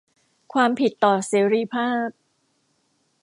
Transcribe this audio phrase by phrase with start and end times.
[0.53, 2.07] ความผิดต่อเสรีภาพ